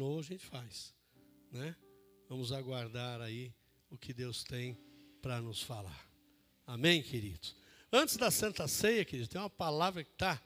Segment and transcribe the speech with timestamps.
[0.00, 0.94] Ou a gente faz,
[1.50, 1.74] né?
[2.28, 3.52] Vamos aguardar aí
[3.90, 4.78] o que Deus tem
[5.20, 6.08] para nos falar.
[6.66, 7.56] Amém, queridos?
[7.90, 10.40] Antes da Santa Ceia, queridos, tem uma palavra que está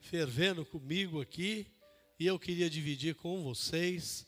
[0.00, 1.66] fervendo comigo aqui
[2.18, 4.26] e eu queria dividir com vocês.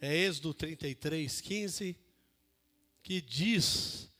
[0.00, 1.98] É Êxodo 33, 15,
[3.02, 4.12] que diz: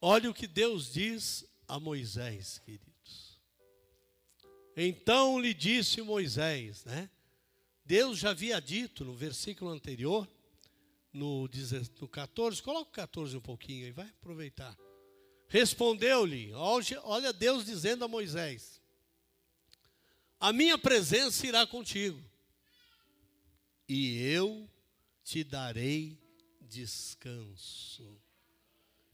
[0.00, 3.40] Olha o que Deus diz a Moisés, queridos.
[4.76, 7.10] Então lhe disse Moisés, né?
[7.88, 10.28] Deus já havia dito no versículo anterior,
[11.10, 11.48] no,
[11.98, 14.76] no 14, coloca o 14 um pouquinho aí, vai aproveitar.
[15.48, 18.82] Respondeu-lhe, olha Deus dizendo a Moisés:
[20.38, 22.22] A minha presença irá contigo,
[23.88, 24.68] e eu
[25.24, 26.18] te darei
[26.60, 28.20] descanso.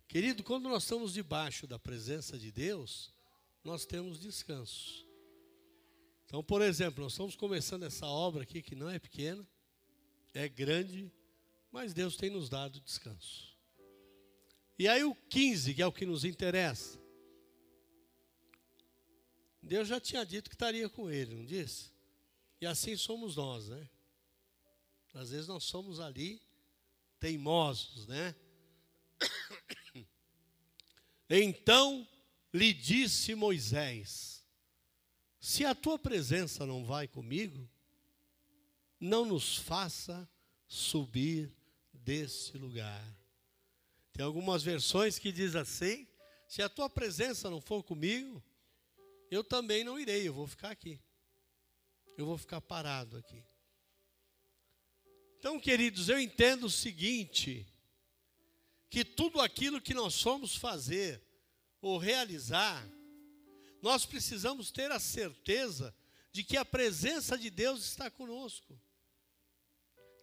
[0.09, 3.15] Querido, quando nós estamos debaixo da presença de Deus,
[3.63, 5.04] nós temos descanso.
[6.35, 9.47] Então, por exemplo, nós estamos começando essa obra aqui que não é pequena,
[10.35, 11.09] é grande,
[11.71, 13.57] mas Deus tem nos dado descanso.
[14.77, 17.01] E aí o 15, que é o que nos interessa.
[19.63, 21.93] Deus já tinha dito que estaria com ele, não disse?
[22.61, 23.89] E assim somos nós, né?
[25.15, 26.43] Às vezes nós somos ali
[27.21, 28.35] teimosos, né?
[31.31, 32.07] Então
[32.53, 34.34] lhe disse Moisés:
[35.45, 37.69] se a tua presença não vai comigo,
[38.99, 40.27] não nos faça
[40.67, 41.55] subir
[41.93, 43.05] desse lugar.
[44.11, 46.09] Tem algumas versões que diz assim:
[46.49, 48.43] se a tua presença não for comigo,
[49.31, 50.99] eu também não irei, eu vou ficar aqui.
[52.17, 53.45] Eu vou ficar parado aqui.
[55.39, 57.67] Então, queridos, eu entendo o seguinte:
[58.89, 61.23] que tudo aquilo que nós somos fazer
[61.83, 62.83] ou realizar,
[63.85, 65.95] nós precisamos ter a certeza
[66.33, 68.81] de que a presença de Deus está conosco.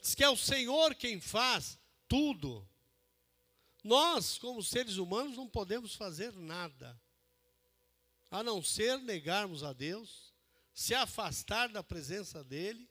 [0.01, 2.67] Diz que é o Senhor quem faz tudo.
[3.83, 6.99] Nós, como seres humanos, não podemos fazer nada,
[8.31, 10.33] a não ser negarmos a Deus,
[10.73, 12.89] se afastar da presença dEle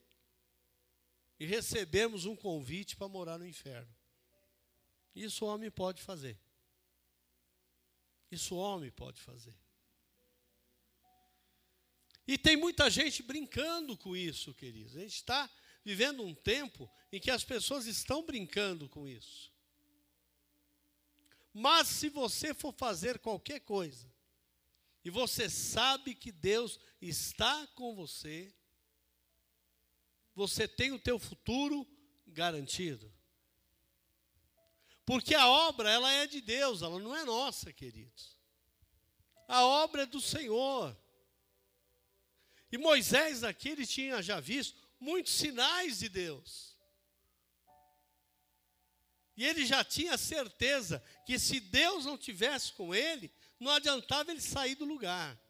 [1.41, 3.93] e recebermos um convite para morar no inferno.
[5.17, 6.39] Isso o homem pode fazer.
[8.31, 9.59] Isso o homem pode fazer.
[12.27, 14.97] E tem muita gente brincando com isso, queridos.
[14.97, 15.51] A gente está
[15.85, 19.53] vivendo um tempo em que as pessoas estão brincando com isso.
[21.53, 24.11] Mas se você for fazer qualquer coisa,
[25.05, 28.55] e você sabe que Deus está com você,
[30.35, 31.87] você tem o teu futuro
[32.27, 33.13] garantido.
[35.05, 38.39] Porque a obra, ela é de Deus, ela não é nossa, queridos.
[39.49, 40.97] A obra é do Senhor.
[42.71, 46.77] E Moisés aqui ele tinha já visto muitos sinais de Deus.
[49.37, 54.41] E ele já tinha certeza que se Deus não tivesse com ele, não adiantava ele
[54.41, 55.41] sair do lugar.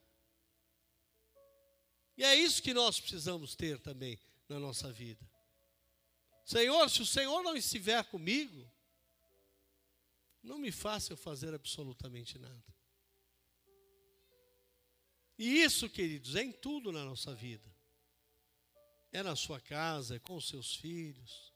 [2.17, 5.29] E é isso que nós precisamos ter também na nossa vida.
[6.45, 8.71] Senhor, se o Senhor não estiver comigo,
[10.43, 12.75] não me faça eu fazer absolutamente nada.
[15.41, 17.65] E isso, queridos, é em tudo na nossa vida.
[19.11, 21.55] É na sua casa, é com os seus filhos,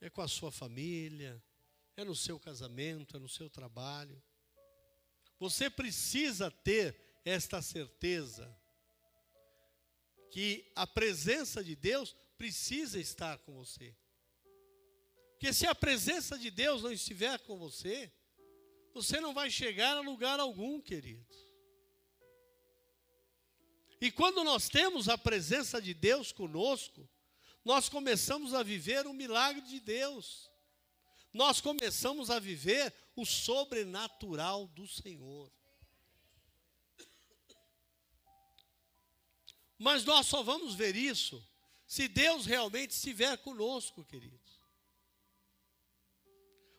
[0.00, 1.40] é com a sua família,
[1.96, 4.20] é no seu casamento, é no seu trabalho.
[5.38, 8.52] Você precisa ter esta certeza
[10.32, 13.94] que a presença de Deus precisa estar com você.
[15.34, 18.12] Porque se a presença de Deus não estiver com você,
[18.92, 21.51] você não vai chegar a lugar algum, querido.
[24.02, 27.08] E quando nós temos a presença de Deus conosco,
[27.64, 30.50] nós começamos a viver o milagre de Deus.
[31.32, 35.48] Nós começamos a viver o sobrenatural do Senhor.
[39.78, 41.40] Mas nós só vamos ver isso
[41.86, 44.60] se Deus realmente estiver conosco, queridos.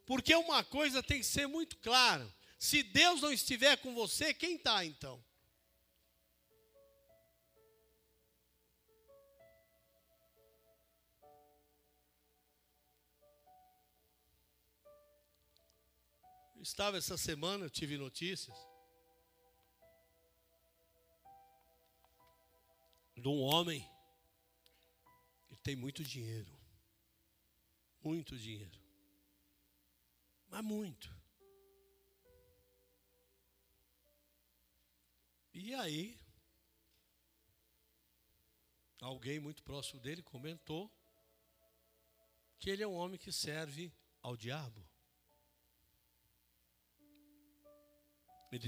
[0.05, 2.29] Porque uma coisa tem que ser muito clara:
[2.59, 5.23] se Deus não estiver com você, quem está então?
[16.63, 18.55] Estava essa semana, eu tive notícias
[23.15, 23.87] de um homem
[25.49, 26.51] que tem muito dinheiro.
[28.01, 28.81] Muito dinheiro.
[30.47, 31.13] Mas muito.
[35.53, 36.19] E aí,
[39.01, 40.91] alguém muito próximo dele comentou
[42.57, 44.92] que ele é um homem que serve ao diabo.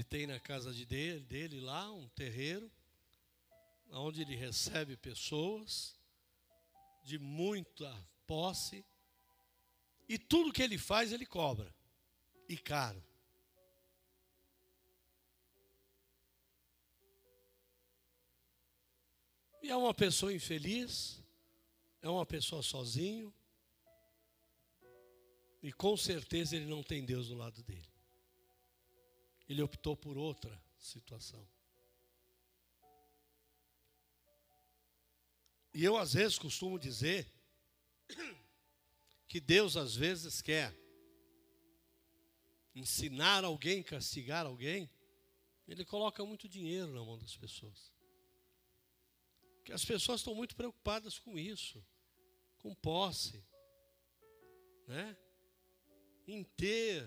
[0.04, 2.70] Tem na casa de dele, dele lá um terreiro,
[3.90, 5.96] onde ele recebe pessoas
[7.04, 7.92] de muita
[8.26, 8.84] posse,
[10.08, 11.72] e tudo que ele faz ele cobra,
[12.48, 13.02] e caro.
[19.62, 21.22] E é uma pessoa infeliz,
[22.02, 23.32] é uma pessoa sozinho,
[25.62, 27.95] e com certeza ele não tem Deus do lado dele.
[29.48, 31.46] Ele optou por outra situação.
[35.72, 37.30] E eu às vezes costumo dizer
[39.28, 40.74] que Deus às vezes quer
[42.74, 44.90] ensinar alguém, castigar alguém,
[45.68, 47.92] ele coloca muito dinheiro na mão das pessoas.
[49.64, 51.84] Que as pessoas estão muito preocupadas com isso,
[52.58, 53.44] com posse,
[54.86, 55.16] né?
[56.26, 57.06] Em ter.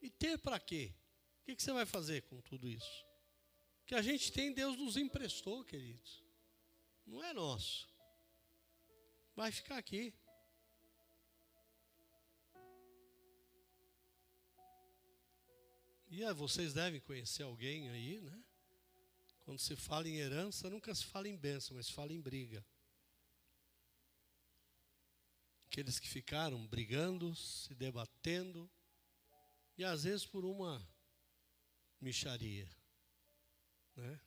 [0.00, 0.94] E ter para quê?
[1.44, 3.04] O que, que você vai fazer com tudo isso?
[3.84, 6.24] Que a gente tem, Deus nos emprestou, queridos.
[7.04, 7.86] Não é nosso.
[9.36, 10.14] Vai ficar aqui.
[16.08, 18.42] E vocês devem conhecer alguém aí, né?
[19.44, 22.64] Quando se fala em herança, nunca se fala em bênção, mas se fala em briga.
[25.66, 28.70] Aqueles que ficaram brigando, se debatendo,
[29.76, 30.93] e às vezes por uma
[32.04, 32.68] micharia.
[33.96, 34.20] Né?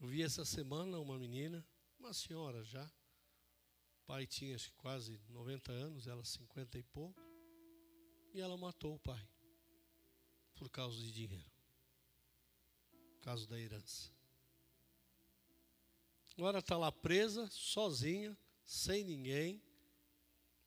[0.00, 1.64] Eu vi essa semana uma menina,
[1.98, 7.20] uma senhora já, o pai tinha quase 90 anos, ela 50 e pouco,
[8.32, 9.28] e ela matou o pai
[10.54, 11.52] por causa de dinheiro,
[12.90, 14.10] por causa da herança.
[16.38, 19.62] Agora está lá presa, sozinha, sem ninguém.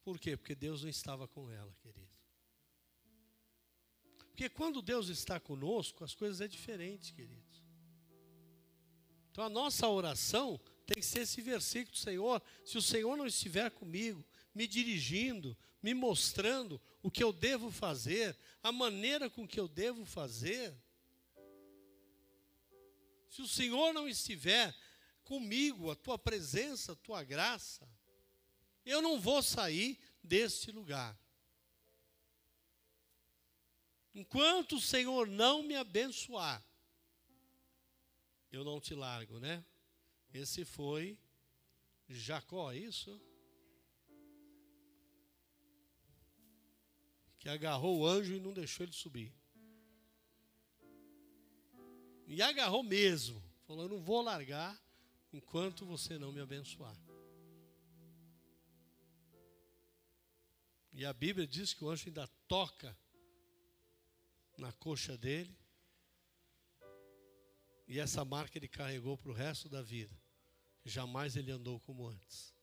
[0.03, 0.37] Por quê?
[0.37, 2.14] Porque Deus não estava com ela, querido.
[4.35, 7.63] Porque quando Deus está conosco, as coisas é diferente, queridos.
[9.31, 13.71] Então a nossa oração tem que ser esse versículo, Senhor, se o Senhor não estiver
[13.71, 19.69] comigo, me dirigindo, me mostrando o que eu devo fazer, a maneira com que eu
[19.69, 20.75] devo fazer.
[23.29, 24.75] Se o Senhor não estiver
[25.23, 27.87] comigo, a tua presença, a tua graça,
[28.85, 31.17] eu não vou sair deste lugar.
[34.15, 36.65] Enquanto o Senhor não me abençoar,
[38.49, 39.63] eu não te largo, né?
[40.33, 41.19] Esse foi
[42.07, 43.21] Jacó, é isso?
[47.37, 49.33] Que agarrou o anjo e não deixou ele subir.
[52.25, 53.43] E agarrou mesmo.
[53.67, 54.81] Falou: Eu não vou largar
[55.33, 56.95] enquanto você não me abençoar.
[60.93, 62.97] E a Bíblia diz que o anjo ainda toca
[64.57, 65.55] na coxa dele.
[67.87, 70.15] E essa marca ele carregou para o resto da vida.
[70.83, 72.53] Jamais ele andou como antes.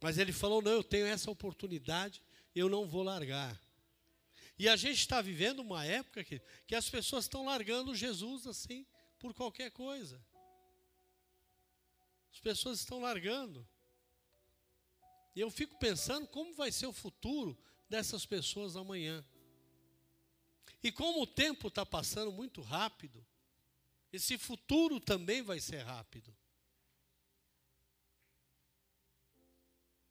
[0.00, 2.22] Mas ele falou: não, eu tenho essa oportunidade,
[2.54, 3.60] eu não vou largar.
[4.58, 8.86] E a gente está vivendo uma época que, que as pessoas estão largando Jesus assim,
[9.18, 10.22] por qualquer coisa.
[12.32, 13.66] As pessoas estão largando.
[15.34, 17.58] E eu fico pensando como vai ser o futuro
[17.88, 19.24] dessas pessoas amanhã.
[20.86, 23.26] E como o tempo está passando muito rápido,
[24.12, 26.32] esse futuro também vai ser rápido.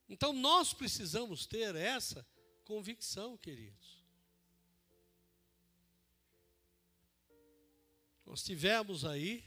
[0.09, 2.27] Então nós precisamos ter essa
[2.65, 4.03] convicção, queridos.
[8.25, 9.45] Nós tivemos aí,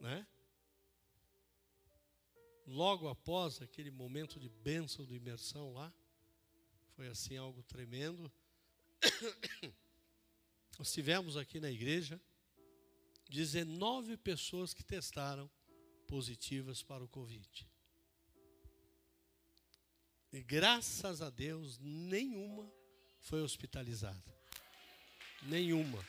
[0.00, 0.26] né?
[2.66, 5.94] Logo após aquele momento de bênção de imersão lá,
[6.96, 8.28] foi assim algo tremendo.
[10.78, 12.20] Nós tivemos aqui na igreja
[13.28, 15.50] 19 pessoas que testaram
[16.06, 17.66] positivas para o Covid.
[20.32, 22.70] E graças a Deus, nenhuma
[23.20, 24.34] foi hospitalizada.
[25.44, 26.04] Nenhuma.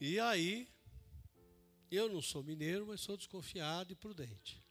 [0.00, 0.68] E aí,
[1.96, 4.62] eu não sou mineiro, mas sou desconfiado e prudente.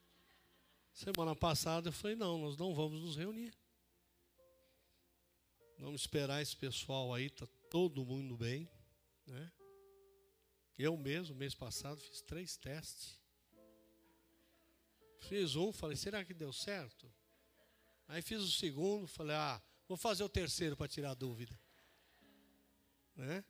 [0.93, 3.53] Semana passada eu falei: não, nós não vamos nos reunir.
[5.79, 8.67] Vamos esperar esse pessoal aí, está todo mundo bem.
[9.25, 9.51] Né?
[10.77, 13.19] Eu mesmo, mês passado, fiz três testes.
[15.21, 17.11] Fiz um, falei: será que deu certo?
[18.07, 21.59] Aí fiz o segundo, falei, ah, vou fazer o terceiro para tirar a dúvida.
[23.15, 23.43] Né?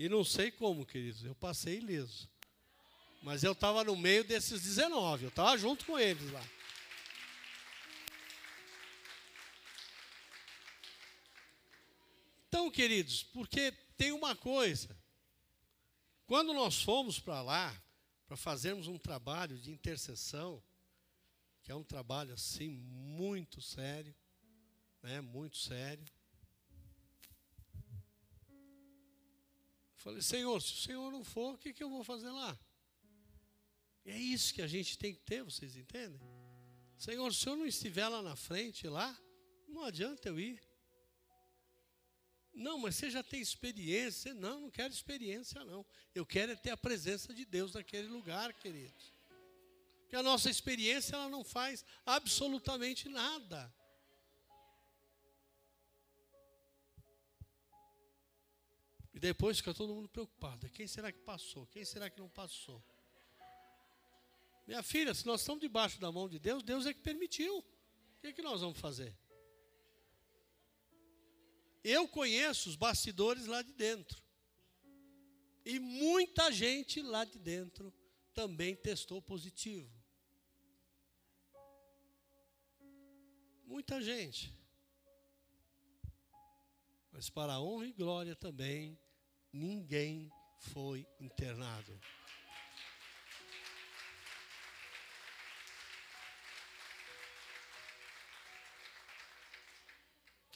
[0.00, 2.26] E não sei como, queridos, eu passei ileso.
[3.22, 6.42] Mas eu estava no meio desses 19, eu estava junto com eles lá.
[12.48, 14.88] Então, queridos, porque tem uma coisa.
[16.26, 17.82] Quando nós fomos para lá,
[18.26, 20.62] para fazermos um trabalho de intercessão,
[21.62, 24.14] que é um trabalho assim muito sério,
[25.02, 26.06] né, muito sério.
[30.00, 32.58] Falei, Senhor, se o Senhor não for, o que, que eu vou fazer lá?
[34.02, 36.18] E é isso que a gente tem que ter, vocês entendem?
[36.96, 39.14] Senhor, se o Senhor não estiver lá na frente, lá,
[39.68, 40.58] não adianta eu ir.
[42.50, 44.32] Não, mas você já tem experiência.
[44.32, 45.84] Não, não quero experiência, não.
[46.14, 49.14] Eu quero é ter a presença de Deus naquele lugar, queridos.
[50.00, 53.72] Porque a nossa experiência ela não faz absolutamente nada.
[59.20, 60.68] Depois fica todo mundo preocupado.
[60.70, 61.66] Quem será que passou?
[61.66, 62.82] Quem será que não passou?
[64.66, 67.58] Minha filha, se nós estamos debaixo da mão de Deus, Deus é que permitiu.
[67.58, 67.64] O
[68.20, 69.14] que, é que nós vamos fazer?
[71.84, 74.22] Eu conheço os bastidores lá de dentro.
[75.66, 77.92] E muita gente lá de dentro
[78.32, 79.92] também testou positivo.
[83.66, 84.58] Muita gente.
[87.12, 88.98] Mas para a honra e glória também,
[89.52, 91.98] ninguém foi internado.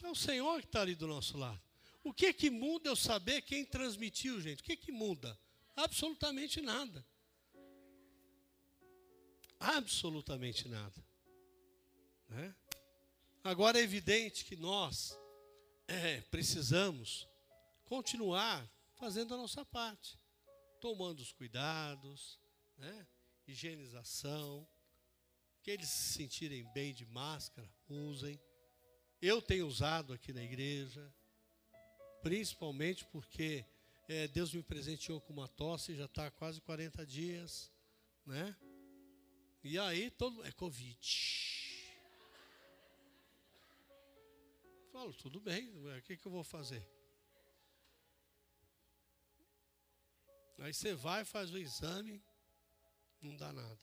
[0.03, 1.59] É o Senhor que está ali do nosso lado.
[2.03, 4.61] O que que muda eu saber quem transmitiu, gente?
[4.61, 5.37] O que que muda?
[5.75, 7.03] Absolutamente nada.
[9.59, 11.03] Absolutamente nada.
[12.29, 12.55] Né?
[13.43, 15.17] Agora é evidente que nós
[15.87, 17.27] é, precisamos
[17.85, 20.19] continuar fazendo a nossa parte,
[20.79, 22.39] tomando os cuidados,
[22.77, 23.07] né?
[23.47, 24.67] higienização,
[25.61, 28.39] que eles se sentirem bem de máscara, usem.
[29.21, 31.13] Eu tenho usado aqui na igreja,
[32.21, 33.65] principalmente porque
[34.07, 37.71] é, Deus me presenteou com uma tosse, já está quase 40 dias,
[38.25, 38.55] né?
[39.63, 40.99] E aí todo é Covid.
[44.91, 46.94] Falo, tudo bem, o que, que eu vou fazer?
[50.59, 52.23] Aí você vai, faz o exame,
[53.21, 53.79] não dá nada.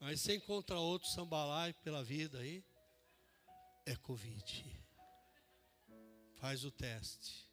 [0.00, 2.64] Aí você encontra outro sambalai pela vida aí,
[3.86, 4.64] é Covid.
[6.34, 7.48] Faz o teste.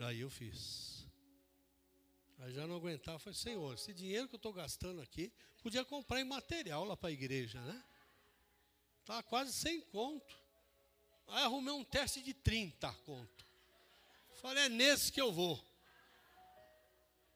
[0.00, 1.06] Aí eu fiz.
[2.40, 5.32] Aí já não aguentava, falei, Senhor, esse dinheiro que eu estou gastando aqui,
[5.62, 7.82] podia comprar em material lá para a igreja, né?
[9.00, 10.36] Estava quase sem conto.
[11.28, 13.43] Aí arrumei um teste de 30 conto.
[14.44, 15.58] Falei, é nesse que eu vou.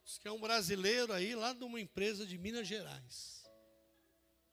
[0.04, 3.48] Diz que é um brasileiro aí, lá de uma empresa de Minas Gerais.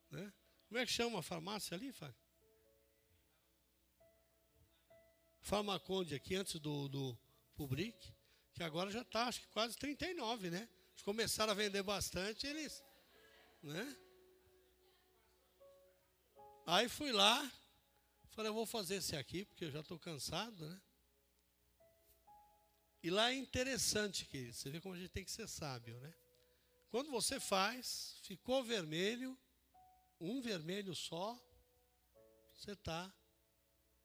[0.09, 0.33] Né?
[0.69, 2.15] Como é que chama a farmácia ali, Fábio?
[5.41, 7.19] Farmaconde aqui, antes do, do
[7.57, 8.15] Public,
[8.53, 10.69] que agora já está, acho que quase 39, né?
[10.91, 12.81] Eles começaram a vender bastante, eles.
[13.62, 13.97] Né?
[16.65, 17.51] Aí fui lá,
[18.29, 20.81] falei, eu vou fazer esse aqui, porque eu já estou cansado, né?
[23.05, 26.12] E lá é interessante, querido, você vê como a gente tem que ser sábio, né?
[26.89, 29.38] Quando você faz, ficou vermelho,
[30.19, 31.39] um vermelho só,
[32.55, 33.13] você está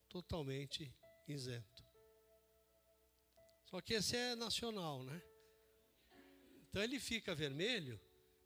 [0.06, 0.94] totalmente
[1.26, 1.82] isento.
[3.64, 5.22] Só que esse é nacional, né?
[6.68, 7.98] Então ele fica vermelho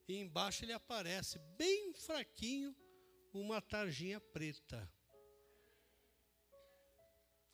[0.06, 2.73] e embaixo ele aparece bem fraquinho
[3.32, 4.88] uma tarjinha preta.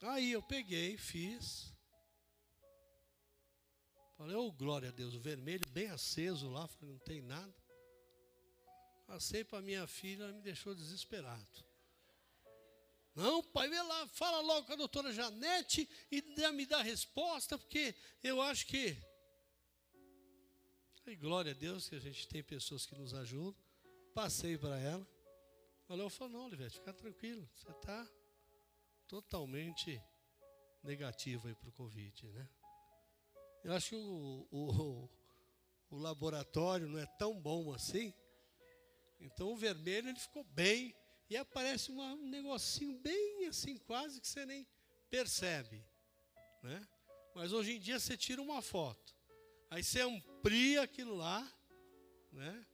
[0.02, 1.79] Aí eu peguei, fiz.
[4.21, 7.55] Falei, oh glória a Deus, o vermelho bem aceso lá, falei, não tem nada.
[9.07, 11.65] Passei para minha filha, ela me deixou desesperado.
[13.15, 16.23] Não, pai, vê lá, fala logo com a doutora Janete e
[16.53, 18.95] me dá a resposta, porque eu acho que.
[21.07, 23.57] E glória a Deus que a gente tem pessoas que nos ajudam.
[24.15, 25.09] Passei para ela.
[25.89, 28.07] Ela falou, não, Olivete, fica tranquilo, você está
[29.09, 29.99] totalmente
[30.83, 32.47] negativo aí para o Covid, né?
[33.62, 35.09] Eu acho que o, o,
[35.90, 38.14] o laboratório não é tão bom assim,
[39.21, 40.95] então o vermelho ele ficou bem
[41.29, 44.67] e aparece uma, um negocinho bem assim, quase que você nem
[45.11, 45.85] percebe.
[46.62, 46.88] Né?
[47.35, 49.14] Mas hoje em dia você tira uma foto.
[49.71, 51.47] Aí você amplia aquilo lá,
[52.33, 52.67] né?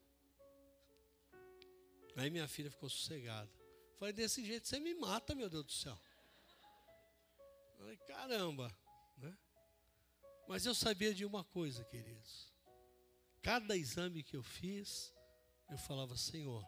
[2.17, 3.51] Aí minha filha ficou sossegada.
[3.99, 5.99] Falei, desse jeito você me mata, meu Deus do céu.
[7.77, 8.75] Falei, caramba?
[10.49, 12.53] Mas eu sabia de uma coisa, queridos.
[13.43, 15.13] Cada exame que eu fiz,
[15.71, 16.65] eu falava, Senhor,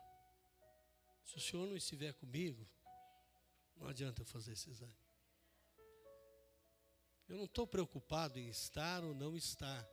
[1.25, 2.69] se o Senhor não estiver comigo,
[3.77, 4.97] não adianta eu fazer esse exame.
[7.29, 9.87] Eu não estou preocupado em estar ou não estar.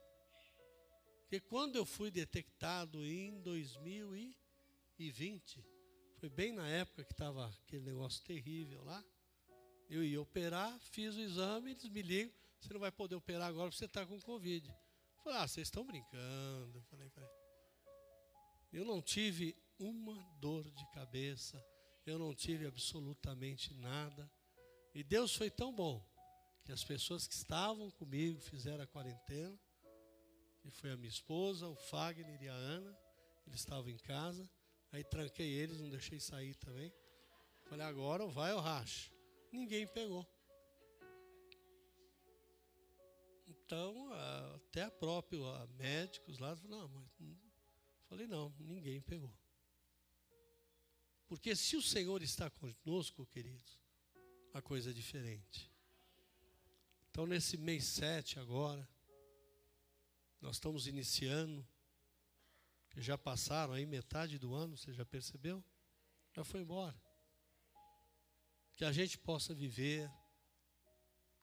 [1.22, 5.66] Porque quando eu fui detectado em 2020,
[6.18, 9.04] foi bem na época que estava aquele negócio terrível lá.
[9.90, 13.70] Eu ia operar, fiz o exame, eles me ligam, você não vai poder operar agora
[13.70, 14.68] porque você está com Covid.
[14.68, 16.78] Eu falei, ah, vocês estão brincando.
[16.78, 17.12] Eu falei,
[18.72, 21.64] eu não tive uma dor de cabeça,
[22.06, 24.30] eu não tive absolutamente nada.
[24.94, 26.06] E Deus foi tão bom
[26.64, 29.58] que as pessoas que estavam comigo fizeram a quarentena,
[30.62, 32.98] que foi a minha esposa, o Fagner e a Ana,
[33.46, 34.50] eles estavam em casa,
[34.92, 36.92] aí tranquei eles, não deixei sair também.
[37.70, 39.12] Falei, agora vai ou racha.
[39.52, 40.28] Ninguém pegou.
[43.66, 44.14] Então,
[44.54, 47.08] até a própria a médicos lá, não, mas,
[48.08, 49.34] falei, não, ninguém pegou.
[51.28, 53.80] Porque se o Senhor está conosco, queridos,
[54.54, 55.72] a coisa é diferente.
[57.10, 58.88] Então, nesse mês 7 agora,
[60.40, 61.68] nós estamos iniciando,
[62.98, 65.64] já passaram aí metade do ano, você já percebeu?
[66.34, 66.96] Já foi embora.
[68.76, 70.08] Que a gente possa viver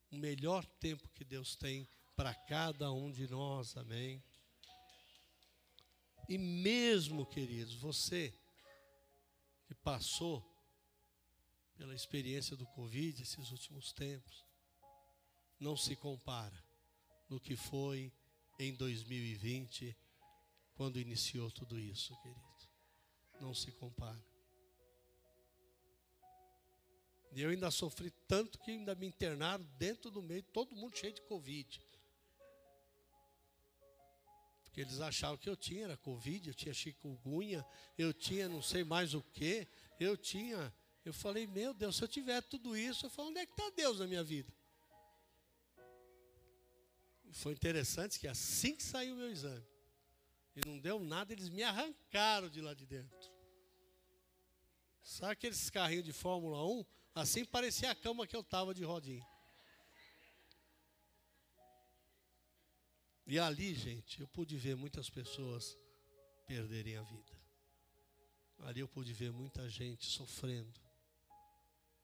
[0.09, 4.23] o melhor tempo que Deus tem para cada um de nós, amém?
[6.29, 8.33] E mesmo, queridos, você
[9.67, 10.43] que passou
[11.77, 14.45] pela experiência do Covid esses últimos tempos,
[15.59, 16.63] não se compara
[17.29, 18.13] no que foi
[18.59, 19.97] em 2020,
[20.75, 22.43] quando iniciou tudo isso, querido.
[23.41, 24.23] Não se compara.
[27.35, 31.15] E eu ainda sofri tanto que ainda me internaram dentro do meio, todo mundo cheio
[31.15, 31.81] de Covid.
[34.73, 37.63] Porque eles achavam que eu tinha, era Covid, eu tinha chikungunya,
[37.99, 39.69] eu tinha não sei mais o que,
[40.01, 40.75] eu tinha.
[41.05, 43.69] Eu falei, meu Deus, se eu tiver tudo isso, eu falo, onde é que está
[43.77, 44.51] Deus na minha vida?
[47.33, 49.65] foi interessante que assim que saiu o meu exame,
[50.57, 53.31] e não deu nada, eles me arrancaram de lá de dentro.
[55.03, 56.85] Sabe aqueles carrinhos de Fórmula 1?
[57.15, 59.27] Assim parecia a cama que eu estava de rodinha.
[63.33, 65.75] E ali, gente, eu pude ver muitas pessoas
[66.47, 67.33] perderem a vida.
[68.59, 70.79] Ali eu pude ver muita gente sofrendo,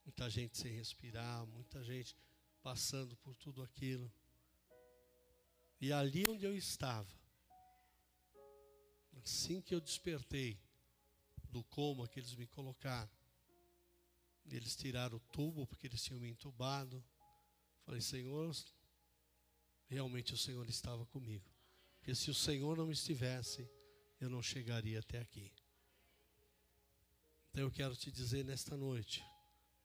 [0.06, 2.16] muita gente sem respirar, muita gente
[2.62, 4.10] passando por tudo aquilo.
[5.78, 7.14] E ali onde eu estava,
[9.22, 10.58] assim que eu despertei
[11.50, 13.10] do coma que eles me colocaram,
[14.50, 17.04] eles tiraram o tubo porque eles tinham me entubado.
[17.84, 18.50] Falei, Senhor,
[19.88, 21.44] realmente o Senhor estava comigo.
[21.98, 23.68] Porque se o Senhor não estivesse,
[24.20, 25.52] eu não chegaria até aqui.
[27.50, 29.24] Então eu quero te dizer nesta noite,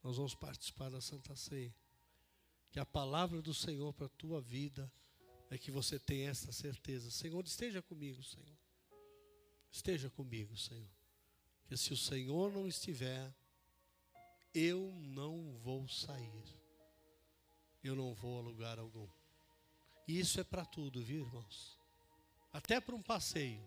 [0.03, 1.73] nós vamos participar da Santa Ceia,
[2.69, 4.91] que a palavra do Senhor para a tua vida
[5.49, 7.09] é que você tenha essa certeza.
[7.09, 8.57] Senhor, esteja comigo, Senhor.
[9.71, 10.89] Esteja comigo, Senhor.
[11.65, 13.33] Que se o Senhor não estiver,
[14.53, 16.43] eu não vou sair.
[17.83, 19.07] Eu não vou a lugar algum.
[20.07, 21.77] E isso é para tudo, viu, irmãos?
[22.51, 23.63] Até para um passeio.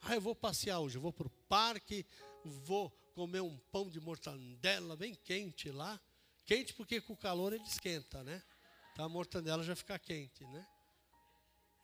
[0.00, 2.04] Ah, eu vou passear hoje, eu vou para o parque,
[2.44, 6.00] vou comer um pão de mortandela bem quente lá.
[6.44, 8.42] Quente porque com o calor ele esquenta, né?
[8.92, 10.66] Então a mortandela já fica quente, né?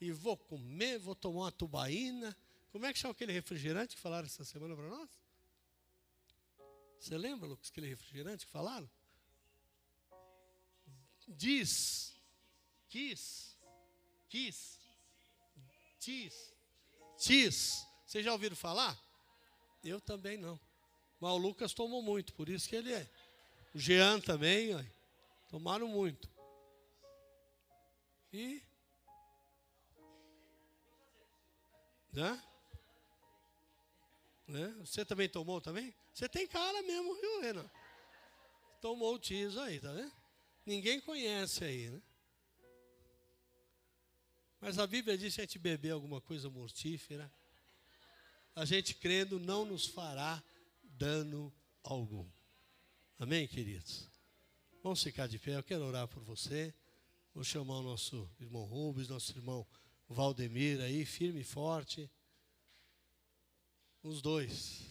[0.00, 2.37] e vou comer, vou tomar uma tubaína.
[2.70, 5.11] Como é que chama aquele refrigerante que falaram essa semana para nós?
[7.00, 8.88] Você lembra, Lucas, aquele refrigerante que falaram?
[11.26, 12.16] Diz,
[12.88, 13.57] quis,
[14.28, 14.78] quis,
[15.98, 16.54] diz,
[17.18, 17.86] diz.
[18.06, 18.98] Vocês já ouviram falar?
[19.84, 20.58] Eu também não.
[21.20, 23.08] Mas o Lucas tomou muito, por isso que ele é.
[23.74, 24.82] O Jean também, ó,
[25.48, 26.28] tomaram muito.
[28.32, 28.62] E
[32.12, 32.42] Né?
[34.46, 34.74] Né?
[34.80, 35.94] Você também tomou também?
[36.12, 37.70] Você tem cara mesmo, viu, Renan?
[38.80, 40.12] Tomou o tiso aí, tá vendo?
[40.64, 42.02] Ninguém conhece aí, né?
[44.60, 47.32] Mas a Bíblia diz que a gente beber alguma coisa mortífera,
[48.54, 50.42] a gente crendo não nos fará
[50.82, 52.28] dano algum.
[53.18, 54.08] Amém, queridos?
[54.82, 56.74] Vamos ficar de pé, eu quero orar por você.
[57.34, 59.66] Vou chamar o nosso irmão Rubens, nosso irmão
[60.08, 62.10] Valdemir aí, firme e forte.
[64.02, 64.82] Os dois.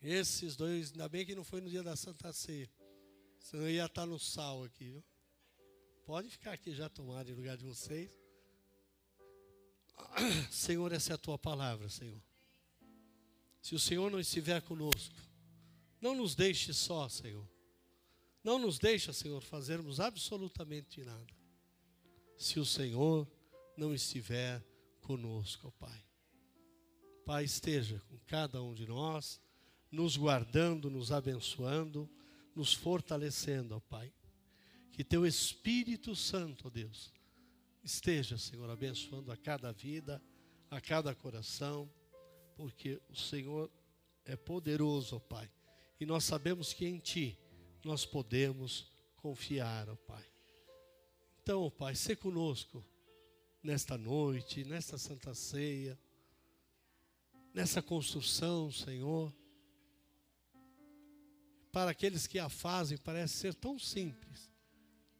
[0.00, 2.70] Esses dois, ainda bem que não foi no dia da Santa Ceia.
[3.40, 5.04] Senão ia estar no sal aqui, viu?
[6.06, 8.08] Pode ficar aqui já tomado em lugar de vocês.
[10.52, 12.22] Senhor, essa é a tua palavra, Senhor.
[13.60, 15.16] Se o Senhor não estiver conosco,
[16.00, 17.44] não nos deixe só, Senhor.
[18.44, 21.26] Não nos deixa, Senhor, fazermos absolutamente nada.
[22.38, 23.28] Se o Senhor
[23.76, 24.64] não estiver
[25.00, 26.04] conosco, Pai.
[27.24, 29.40] Pai, esteja com cada um de nós,
[29.90, 32.08] nos guardando, nos abençoando,
[32.54, 34.12] nos fortalecendo, Pai.
[34.96, 37.12] Que teu Espírito Santo, ó Deus,
[37.84, 40.22] esteja, Senhor, abençoando a cada vida,
[40.70, 41.86] a cada coração,
[42.56, 43.70] porque o Senhor
[44.24, 45.50] é poderoso, ó Pai.
[46.00, 47.38] E nós sabemos que em Ti
[47.84, 50.24] nós podemos confiar, ó Pai.
[51.42, 52.82] Então, ó Pai, se conosco
[53.62, 56.00] nesta noite, nesta santa ceia,
[57.52, 59.30] nessa construção, Senhor.
[61.70, 64.55] Para aqueles que a fazem, parece ser tão simples,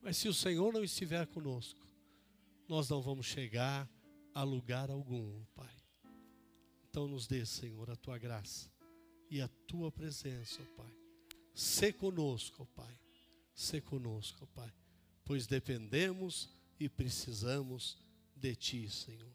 [0.06, 1.84] mas se o Senhor não estiver conosco,
[2.68, 3.90] nós não vamos chegar
[4.32, 5.74] a lugar algum, Pai.
[6.88, 8.70] Então nos dê, Senhor, a tua graça
[9.28, 10.94] e a tua presença, ó Pai.
[11.52, 12.96] Se conosco, ó Pai.
[13.52, 14.72] Se conosco, ó Pai.
[15.24, 17.98] Pois dependemos e precisamos
[18.36, 19.34] de ti, Senhor.